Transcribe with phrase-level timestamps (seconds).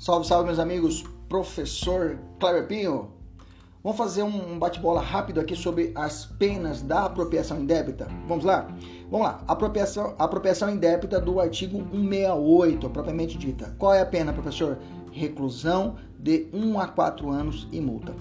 [0.00, 1.04] Salve, salve, meus amigos.
[1.28, 3.10] Professor Cleber Pinho.
[3.84, 8.08] Vamos fazer um bate-bola rápido aqui sobre as penas da apropriação indébita.
[8.26, 8.66] Vamos lá?
[9.10, 9.44] Vamos lá.
[9.46, 13.76] Apropriação, apropriação indébita do artigo 168, propriamente dita.
[13.78, 14.78] Qual é a pena, professor?
[15.12, 18.14] Reclusão de 1 a 4 anos e multa.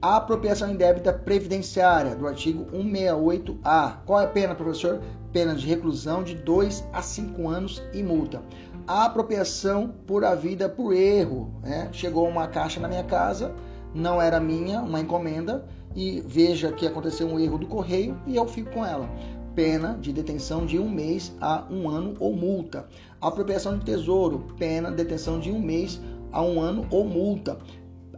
[0.00, 3.98] A apropriação indébita previdenciária do artigo 168A.
[4.04, 5.00] Qual é a pena, professor?
[5.32, 8.42] Pena de reclusão de 2 a 5 anos e multa
[8.86, 11.52] a apropriação por a vida por erro.
[11.62, 11.88] Né?
[11.92, 13.52] Chegou uma caixa na minha casa,
[13.92, 18.46] não era minha, uma encomenda, e veja que aconteceu um erro do correio e eu
[18.46, 19.08] fico com ela.
[19.54, 22.86] Pena de detenção de um mês a um ano ou multa.
[23.20, 26.00] Apropriação de tesouro, pena de detenção de um mês
[26.30, 27.58] a um ano ou multa.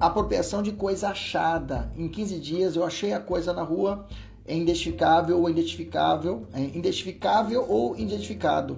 [0.00, 1.90] Apropriação de coisa achada.
[1.96, 4.06] Em 15 dias eu achei a coisa na rua,
[4.46, 8.76] é identificável ou identificável, é identificável ou identificado.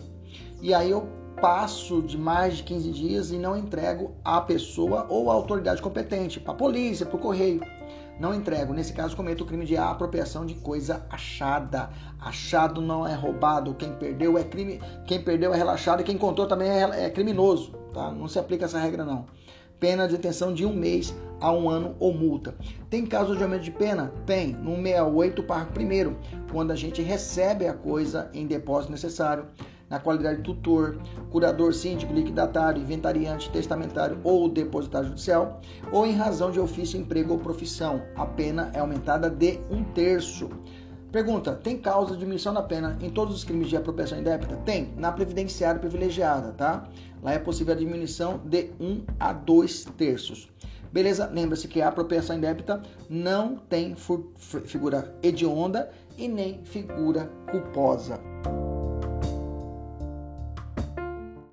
[0.63, 1.07] E aí eu
[1.39, 6.41] passo de mais de 15 dias e não entrego à pessoa ou à autoridade competente,
[6.41, 7.61] para a polícia, para o correio.
[8.19, 8.73] Não entrego.
[8.75, 11.89] Nesse caso, cometo o crime de apropriação de coisa achada.
[12.21, 13.75] Achado não é roubado.
[13.75, 14.79] Quem perdeu é crime.
[15.07, 17.73] Quem perdeu é relaxado e quem contou também é, é criminoso.
[17.95, 18.11] Tá?
[18.11, 19.25] Não se aplica essa regra, não.
[19.81, 22.55] Pena de detenção de um mês a um ano ou multa.
[22.91, 24.13] Tem caso de aumento de pena?
[24.27, 24.53] Tem.
[24.53, 26.17] No 68, parágrafo 1
[26.53, 29.47] quando a gente recebe a coisa em depósito necessário
[29.91, 30.99] na qualidade de tutor,
[31.31, 37.39] curador, síndico, liquidatário, inventariante, testamentário ou depositário judicial, ou em razão de ofício, emprego ou
[37.41, 38.01] profissão.
[38.15, 40.49] A pena é aumentada de um terço.
[41.13, 44.57] Pergunta: tem causa de diminuição da pena em todos os crimes de apropriação indébita?
[44.65, 46.89] Tem, na previdenciária privilegiada, tá?
[47.23, 50.49] Lá é possível a diminuição de 1 um a 2 terços.
[50.93, 51.27] Beleza?
[51.27, 53.95] Lembra-se que a apropriação indébita não tem
[54.65, 58.21] figura hedionda e nem figura culposa.